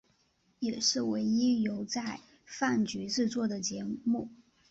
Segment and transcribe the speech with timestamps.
[0.57, 4.29] 也是唯一由在阪局制作的节目。